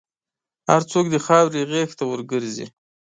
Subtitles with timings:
[0.69, 2.65] هر څوک د خاورې غېږ ته ورګرځي.